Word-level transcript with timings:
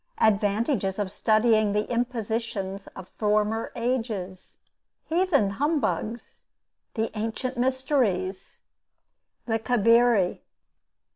ADVANTAGES 0.17 0.97
OF 0.97 1.11
STUDYING 1.11 1.73
THE 1.73 1.87
IMPOSITIONS 1.93 2.87
OF 2.95 3.07
FORMER 3.09 3.71
AGES. 3.75 4.57
HEATHEN 5.09 5.49
HUMBUGS. 5.59 6.45
THE 6.95 7.15
ANCIENT 7.15 7.55
MYSTERIES. 7.55 8.63
THE 9.45 9.59
CABIRI. 9.59 10.41